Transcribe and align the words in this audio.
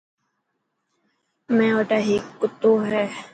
مين 1.57 1.71
وٽا 1.77 1.97
هيڪ 2.07 2.23
ڪتو 2.41 2.71
هي. 2.89 3.05